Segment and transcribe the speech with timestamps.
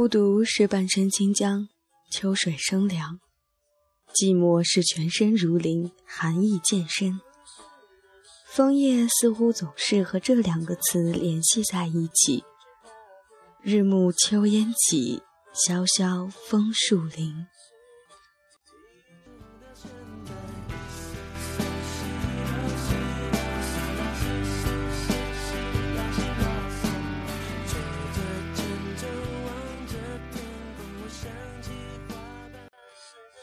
[0.00, 1.68] 孤独是半生清江，
[2.10, 3.18] 秋水生凉；
[4.14, 7.20] 寂寞是全身如林，寒意渐深。
[8.46, 12.44] 枫叶似乎总是和这两个词联系在一起。
[13.60, 15.20] 日暮秋烟起，
[15.52, 17.46] 萧萧枫树林。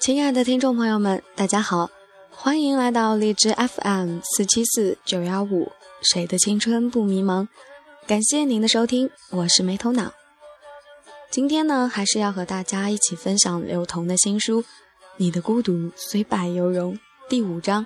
[0.08, 1.90] 亲爱的听众朋友们，大家好，
[2.30, 5.70] 欢迎来到荔枝 FM 四七四九幺五，
[6.02, 7.50] 谁的青春不迷茫？
[8.08, 10.14] 感谢您的收听，我是没头脑。
[11.30, 14.64] 今天呢，还是要和大家一起分享刘同的新书
[15.18, 16.94] 《你的孤独虽败犹荣》
[17.28, 17.86] 第五章，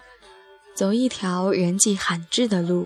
[0.76, 2.86] 走一条人迹罕至的路。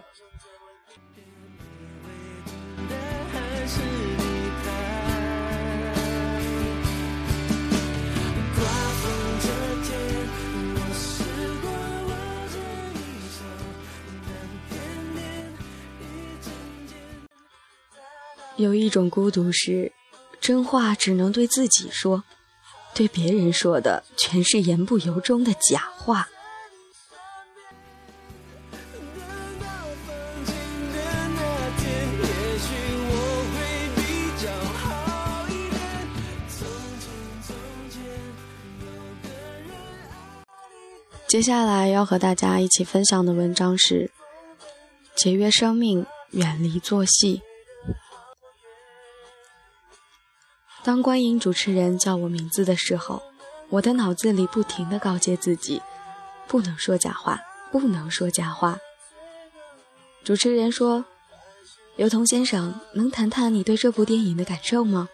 [18.57, 19.91] 有一种孤独是，
[20.39, 22.23] 真话只能对自己说，
[22.93, 26.29] 对别人说的全是言不由衷的假话。
[41.27, 44.09] 接下来要和大家一起分享的文章是：
[45.17, 47.41] 节约生命，远离作戏。
[50.85, 53.23] 当观影主持人叫我名字的时候，
[53.69, 55.81] 我的脑子里不停地告诫自己，
[56.47, 58.77] 不能说假话，不能说假话。
[60.23, 61.03] 主持人说
[61.97, 65.09] ：“刘同先生，能谈谈你对这部电影的感受吗？”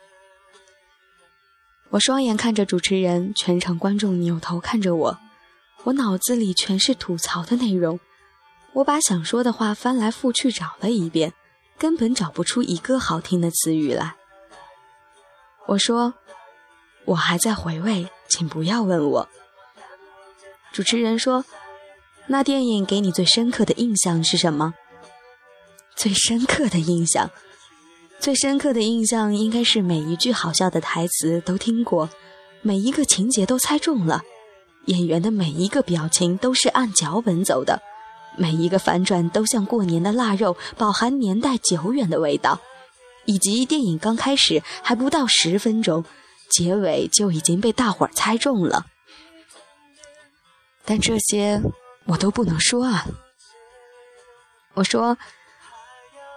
[1.92, 5.18] 我双眼看着主持人，全场观众扭头看着我，
[5.86, 7.98] 我脑子里全是吐槽的内容。
[8.74, 11.32] 我把想说的话翻来覆去找了一遍，
[11.78, 14.18] 根本找不出一个好听的词语来。
[15.68, 16.14] 我说
[17.06, 19.30] ：“我还在回味，请不要问我。”
[20.74, 21.46] 主持人说
[22.28, 24.74] ：“那电影给你最深刻的印象是什么？”
[25.96, 27.30] 最深刻的印象，
[28.20, 32.10] 最深刻的印象应该是每一句好笑的台词都听过，
[32.62, 34.24] 每一个情节都猜中了，
[34.86, 37.82] 演员的每一个表情都是按脚本走的，
[38.36, 42.60] 每一个反转都像过年的腊肉，饱含年代久远的味道。
[43.26, 46.04] 以及电影刚开始还不到十分钟，
[46.50, 48.86] 结尾就已经被大伙儿猜中了。
[50.84, 51.62] 但这些
[52.06, 53.06] 我都不能说啊！
[54.74, 55.18] 我说，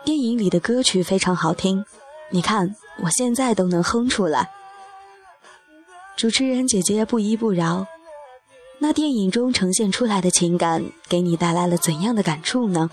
[0.04, 1.84] 电影里的歌曲非常好听，
[2.30, 4.50] 你看我现在都能哼出来。
[6.16, 7.86] 主持人姐姐不依不饶，
[8.78, 12.90] 那电影中呈现出来的情感给你带来了怎样的感触呢？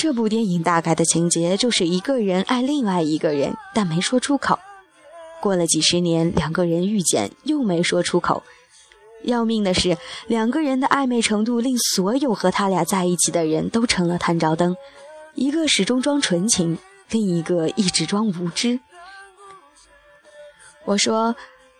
[0.00, 4.56] 这部电影大概的情节就是一个人爱另外一个人，但没说出口。
[5.40, 8.44] 过了几十年，两个人遇见，又没说出口。
[9.24, 9.98] 要命的是，
[10.28, 14.76] 两个人的暧昧程度令所有和他俩在一起的人都成了探照灯。
[15.34, 16.78] 一个始终装纯情，
[17.10, 18.78] 另一个一直装无知。
[20.84, 21.34] 我说，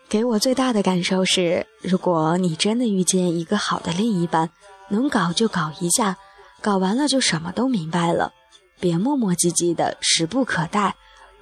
[0.09, 4.49] 给我最大的感受是，如果你真的遇见一个好的另一半，
[4.89, 6.17] 能搞就搞一下。
[6.61, 8.33] 搞完了就什么都明白了，
[8.79, 10.95] 别磨磨唧唧的，时不可待。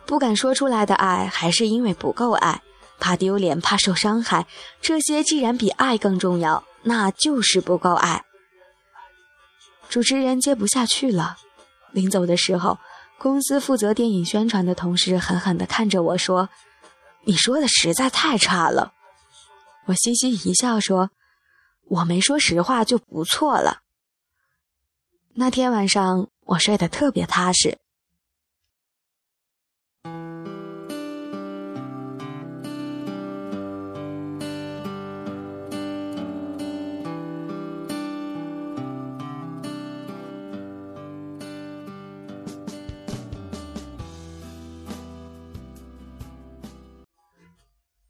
[0.05, 2.61] 不敢说出来的爱，还是因为不够爱，
[2.99, 4.47] 怕丢脸，怕受伤害。
[4.81, 8.23] 这些既然比爱更重要，那就是不够爱。
[9.89, 11.37] 主持人接不下去了，
[11.91, 12.77] 临走的时候，
[13.17, 16.49] 公司负责电影宣传的同事狠狠地看着我说
[17.25, 18.93] ：“你说的实在太差了。”
[19.87, 21.09] 我嘻嘻一笑说
[21.89, 23.79] ：“我没说实话就不错了。”
[25.39, 27.77] 那天晚上，我睡得特别踏实。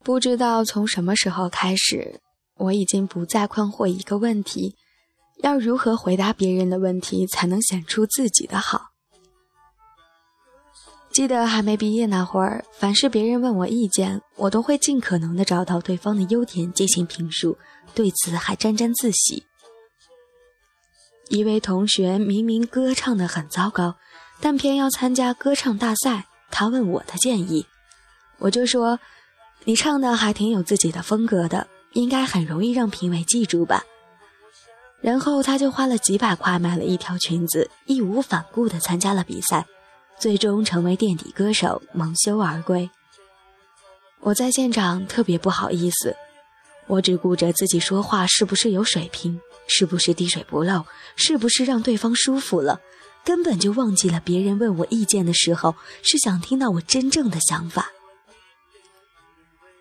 [0.01, 2.21] 不知道从什么时候开始，
[2.55, 4.77] 我已经不再困惑一个问题。
[5.39, 8.91] 要如何回答别人的问题才能显出自己的好？
[11.11, 17.57] 记得还没毕业那会儿，凡是别人问我意见，我都会尽可能的找到对方的优点进行评述，
[17.95, 19.43] 对此还沾沾自喜。
[21.29, 23.95] 一位同学明明歌唱的很糟糕，
[24.39, 27.65] 但偏要参加歌唱大赛，他问我的建议，
[28.37, 28.99] 我就说
[29.65, 33.83] ：“你唱的还挺有自己的风格的，应该很容易让评委记住吧。”
[34.99, 39.65] 然后他就花了几百块买了一条裙子，义无反顾地参加了比赛，
[40.19, 42.89] 最终成为垫底歌手，蒙羞而归。
[44.21, 46.15] 我在现场特别不好意思，
[46.87, 50.83] 我只顾着自己说话是不是有水平，是不是滴水不漏，
[51.15, 52.81] 是不是让对方舒服了，
[53.23, 57.91] 根本就忘记了别人问我意见的时候是想听到我真正的想法。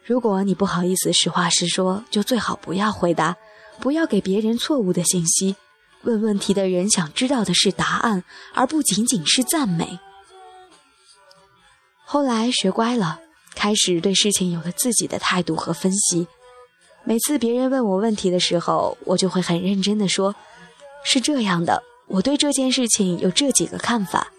[0.04, 3.34] 如果你不好意思实话实说，就最好不要回答。
[3.80, 5.56] 不要给别人错误的信息。
[6.02, 8.22] 问问题的人想知道的是答案，
[8.54, 9.98] 而不仅仅是赞美。
[12.04, 13.18] 后来学乖了，
[13.56, 16.28] 开始对事情有了自己的态度和分析。
[17.02, 20.36] 每次别人问我问题的时候，我就会很认真的说
[21.02, 24.32] ：“是这样的，我对这件事情有这几个看法。”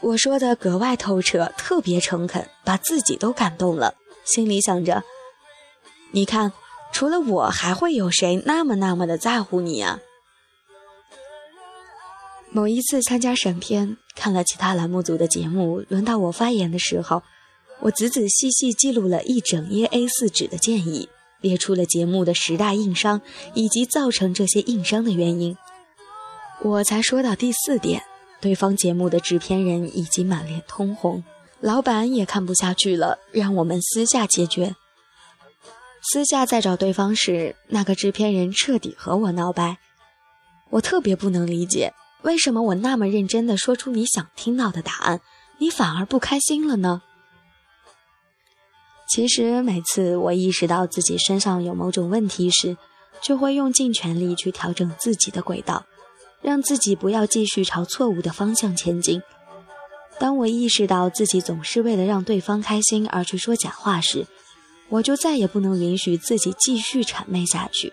[0.00, 3.94] 我说的格外透彻，特别诚恳，把自己都感动了。
[4.24, 5.02] 心里想着
[6.12, 6.52] ：“你看。”
[6.96, 10.00] 除了我，还会有谁那么那么的在乎你啊？
[12.50, 17.22] 某一次参加审片，看了其他栏目组的节目，轮到我发言的时候，
[17.80, 21.10] 我仔仔细细记录了一整页 A4 纸的建议，
[21.42, 23.20] 列出了节目的十大硬伤
[23.52, 25.54] 以及造成这些硬伤的原因。
[26.62, 28.04] 我才说到第四点，
[28.40, 31.22] 对方节目的制片人已经满脸通红，
[31.60, 34.74] 老板也看不下去了，让我们私下解决。
[36.12, 39.78] 私下再找对方时，那个制片人彻底和我闹掰。
[40.70, 41.92] 我特别不能理解，
[42.22, 45.20] 为什么我那么认真地说出你想听到的答案，
[45.58, 47.02] 你反而不开心了呢？
[49.08, 52.76] 其实每次我意识到自己身上有某种问题时，
[53.20, 55.86] 就会用尽全力去调整自己的轨道，
[56.40, 59.20] 让自己不要继续朝错误的方向前进。
[60.18, 64.26] 当我意识到自己总是为了让对方开心而去说假话时，
[64.88, 67.92] 我就再也不能允许自己继续谄媚下去，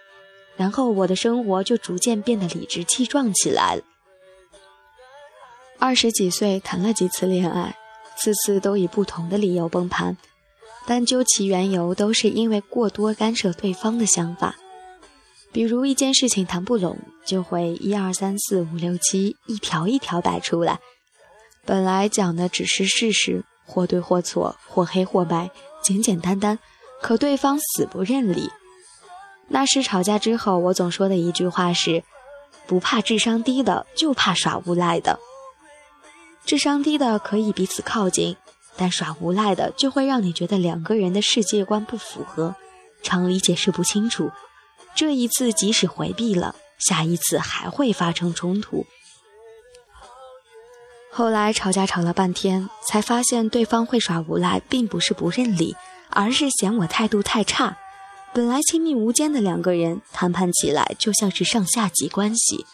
[0.56, 3.84] 然后我的生活就逐渐变得理直气壮起来了。
[5.80, 7.76] 二十几岁谈了几次恋爱，
[8.16, 10.16] 次次都以不同的理由崩盘，
[10.86, 14.56] 但究其缘由，都是因为过多干涉对方的想法。
[15.52, 20.80] 比如一件事情谈不拢，就会一二三四五六七一条一条摆出来，
[21.66, 25.52] 本来讲的只是事实，或对或错，或黑或白，
[25.84, 26.58] 简简单单。
[27.04, 28.50] 可对方死不认理。
[29.50, 32.02] 那时吵架之后，我总说的一句话是
[32.66, 35.20] ：“不怕智商低的，就怕耍无赖的。
[36.46, 38.38] 智商低的可以彼此靠近，
[38.78, 42.56] 但耍无赖的就会让你觉得两个人的世界观不符合，
[43.04, 44.32] 常理解释不清楚。
[44.96, 48.86] 这一次即使回避了，下一次还会发生冲突。”
[51.12, 55.76] 后来吵架吵了半天，才发现对方会耍无赖，并不是不认理。
[56.14, 57.78] 而是嫌我态度太差。
[58.34, 62.66] 本来亲密无间的两个人，谈判起来就像是上下级关系。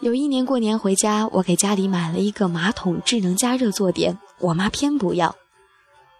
[0.00, 5.36] 有一年过年回家，我给家里买了一个马桶智能加热坐垫，我妈偏不要。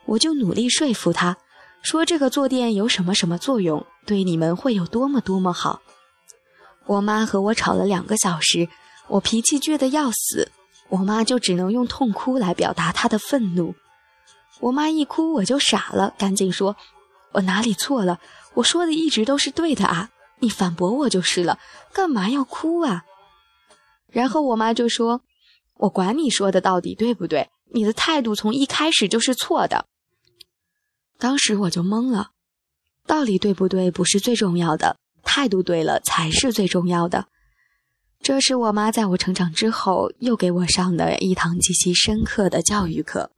[0.07, 1.37] 我就努力说服她，
[1.83, 5.83] 说这个坐垫有什么什么作用，对你们会有多么多么好。
[6.87, 8.69] 我妈和我吵了两个小时，
[9.09, 10.51] 我脾气倔得要死，
[10.89, 13.75] 我妈就只能用痛哭来表达她的愤怒。
[14.63, 16.77] 我妈一哭，我就傻了，赶紧说
[17.35, 18.21] ：“我哪里错了？
[18.55, 20.11] 我说的一直都是对的啊！
[20.39, 21.59] 你反驳我就是了，
[21.93, 23.03] 干嘛要哭啊？”
[24.09, 25.23] 然后我妈就说
[25.79, 29.87] ：“我管你说的到底对不对，你的态度从一开始就是错的。”
[31.19, 32.31] 当时我就懵了，
[33.05, 37.27] 道理对不对不是最重要的，态度对了才是最重要的。
[38.23, 43.33] 这是我妈在我成长之后又给我上的一堂极其深刻的教育课。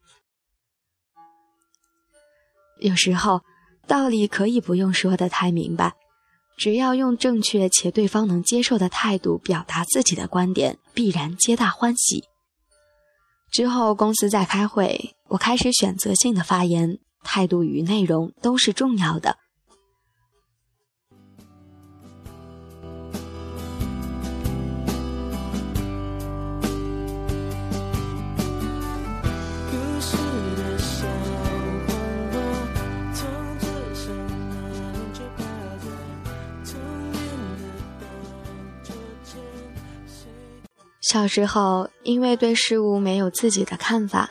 [2.79, 3.43] 有时候，
[3.87, 5.95] 道理可以不用说的太明白，
[6.57, 12.25] 只要用正确且对方能接受的态度表达自己的观点，必然皆大欢喜。
[13.53, 19.37] 之后公司在开会，我开始选择性的发言，态度与内容都是重要的。
[41.11, 44.31] 小时候，因为对事物没有自己的看法，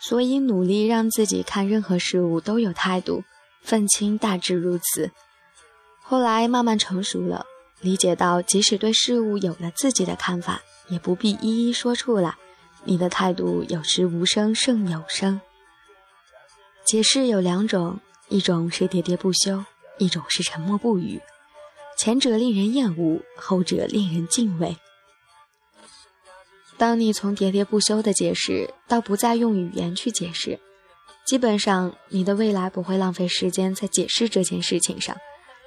[0.00, 3.24] 所以努力让自己看任何事物都有态度。
[3.62, 5.10] 愤青大致如此。
[6.00, 7.46] 后来慢慢成熟了，
[7.80, 12.36] 理解到即使对事物有了自己的看法，也不必一一说出来。
[12.84, 15.40] 你的态度有时无声胜有声。
[16.84, 19.64] 解释有两种，一种是喋喋不休，
[19.98, 21.20] 一种是沉默不语。
[21.96, 24.76] 前者令人厌恶，后者令人敬畏。
[26.82, 30.58] 当你从喋喋不休的解释到不再用语言去解释，
[31.24, 35.16] 基本上你的未来不会浪费时间在解释这件事情上，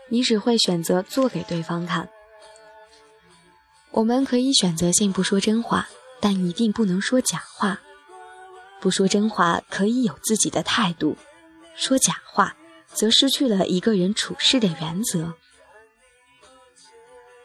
[0.10, 2.10] 你只会选择做给对方看。
[3.92, 5.88] 我们可以选择性不说真话，
[6.20, 7.80] 但一定不能说假话。
[8.82, 11.16] 不说真话可以有自己的态度，
[11.78, 12.58] 说假话
[12.94, 15.34] 则失去了一个人处事的原则。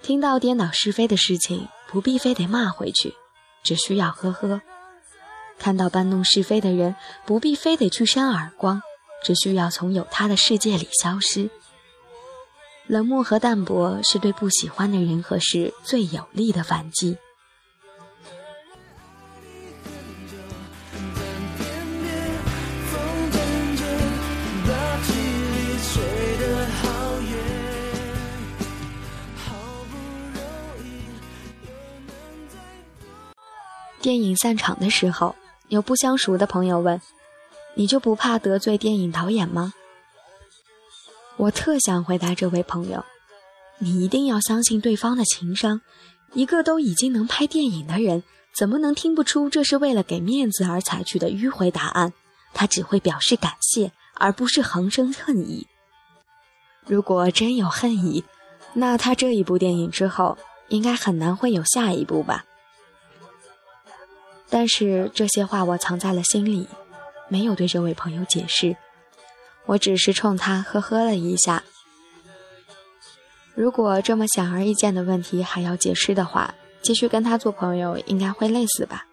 [0.03, 3.15] 听到颠倒是非的事情，不必非得骂回去，
[3.63, 4.61] 只需要呵呵；
[5.59, 6.95] 看到搬弄是非的人，
[7.27, 8.83] 不必非得去扇耳光，
[9.23, 11.51] 只需要从有他的世界里消失。
[12.87, 17.19] 冷漠和淡泊是对不喜欢的人和事最有力的反击。
[34.01, 35.37] 电影散场的时候，
[35.69, 37.01] 有不相熟的朋友问
[37.77, 39.75] ：“你就不怕得罪电影导演吗？”
[41.37, 43.05] 我特想回答这位朋友
[43.79, 45.81] ：“你一定要相信对方的情商。
[46.33, 48.23] 一个都已经能拍电影的人，
[48.57, 52.13] 怎么能听不出这是为了给面子而采取的迂回答案？
[52.55, 55.67] 他只会表示感谢，而不是横生恨意。
[56.87, 58.25] 如果真有恨意，
[58.73, 60.39] 那他这一部电影之后，
[60.69, 62.45] 应该很难会有下一部吧。
[64.51, 66.69] 但是这些话我藏在了心里，
[67.29, 68.77] 没有对这位朋友解释。”
[69.67, 71.63] 我只是冲他呵呵了一下。
[73.55, 79.07] 如果这么显而易见的问题还要解释的话，继续跟他做朋友应该会累死吧。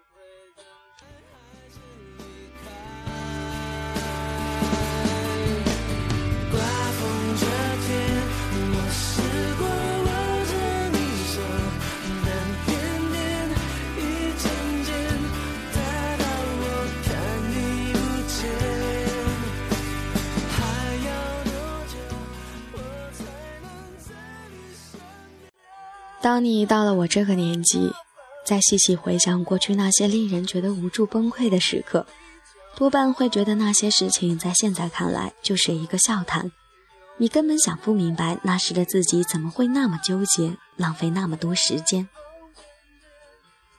[26.38, 27.92] 当你到了我这个年纪，
[28.46, 32.06] 再细细回想过去那些令人觉得无助崩溃的时刻，
[32.76, 36.52] 多半会觉得那些事情在现在看来就是一个笑谈。
[37.16, 42.08] 你根本想不明白那时的自己怎么会那么纠结，浪费那么多时间。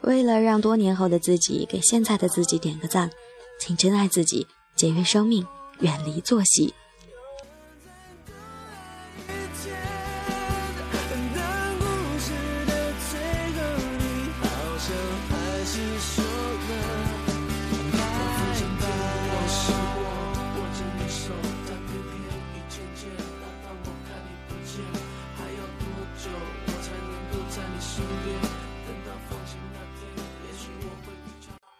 [0.01, 3.09] 为了让多年后的自己给现在的自己点个赞，
[3.57, 5.47] 请珍爱自己，节约生命，
[5.79, 6.73] 远离作息。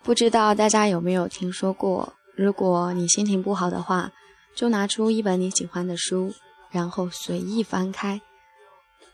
[0.10, 4.12] 不知道大家有没有听说过，如果你心情不好的话，
[4.56, 6.34] 就拿出一本你喜欢的书，
[6.72, 8.20] 然后随意翻开，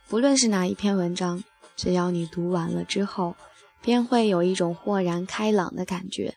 [0.08, 1.44] 不论是哪一篇文章，
[1.76, 3.36] 只要你读完了之后，
[3.82, 6.36] 便会有一种豁然开朗的感觉。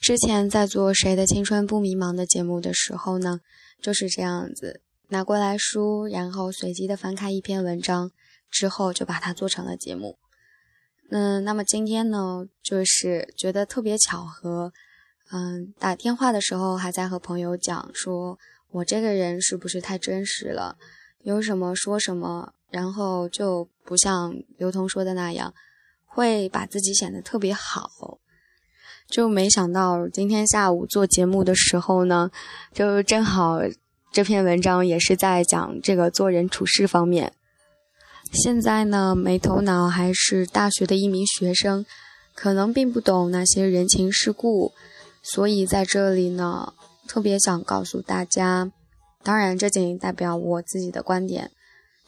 [0.00, 3.38] 之前在做《谁的青春不迷茫》的节目的时候呢，
[3.80, 8.10] 就是这样子，拿过来书，然后随机的翻开一篇文章，
[8.50, 10.18] 之后就把它做成了节目。
[11.14, 14.72] 嗯，那么今天呢，就是觉得特别巧合，
[15.30, 18.38] 嗯，打电话的时候还在和朋友讲，说
[18.70, 20.78] 我这个人是不是太真实了，
[21.20, 25.52] 有什么说什么，然后就不像刘同说的那样，
[26.06, 28.18] 会把自己显得特别好，
[29.06, 32.30] 就没想到今天下午做节目的时候呢，
[32.72, 33.60] 就正好
[34.10, 37.34] 这篇文章也是在讲这个做人处事方面。
[38.32, 41.84] 现在呢，没头脑还是大学的一名学生，
[42.34, 44.72] 可能并不懂那些人情世故，
[45.22, 46.72] 所以在这里呢，
[47.06, 48.72] 特别想告诉大家，
[49.22, 51.50] 当然这仅代表我自己的观点，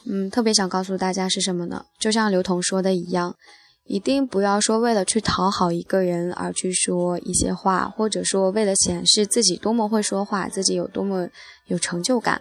[0.06, 1.84] 嗯，特别想告诉大家是什么呢？
[2.00, 3.36] 就像刘同说的一样，
[3.84, 11.28] 一定不要说为了去讨好一个人而去说一些话，或者说为了显示自己多么会说话，自己有多么
[11.66, 12.40] 有成就感。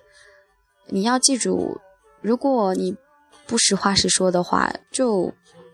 [0.88, 1.82] 你要记住，
[2.22, 2.96] 如果你。
[3.46, 5.34] 不实话实说的话，就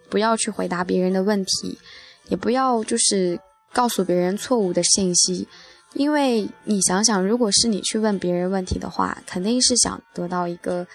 [0.09, 1.77] 不要去回答别人的问题，
[2.27, 3.39] 也不要就是
[3.71, 5.47] 告诉别人错误的信息，
[5.93, 10.85] 因为你想想，如果是你去问别人问题的话，肯定是想得到一个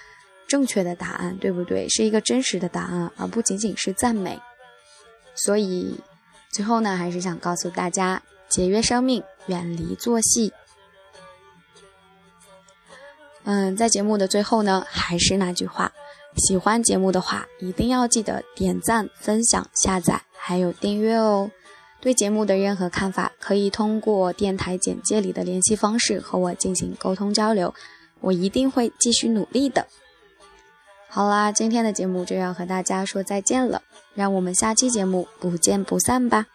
[0.47, 1.89] 正确的答案，对不对？
[1.89, 4.39] 是一个真实的答案，而不仅仅是赞美。
[5.35, 5.99] 所以
[6.53, 10.53] 最后呢，还是想告诉大家：节约生命，远离做戏。
[13.45, 15.93] 嗯，在节目的最后呢，还是那句话，
[16.37, 21.51] 喜欢节目的话，一定要记得点赞、分享、下载，还有订阅哦。
[22.01, 27.73] 对节目的任何看法，可以通过电台简介里的联系方式和我进行沟通交流，
[28.21, 29.87] 我一定会继续努力的。
[31.09, 33.83] 好啦，今天的节目就要和大家说再见了，
[34.15, 36.47] 让我们下期节目不见不散吧。